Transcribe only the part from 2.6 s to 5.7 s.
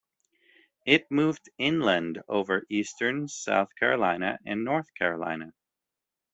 eastern South Carolina and North Carolina.